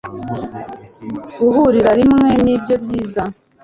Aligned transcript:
guhurira 1.39 1.91
rimwe 1.99 2.29
nibyo 2.45 2.75
byiza 2.83 3.21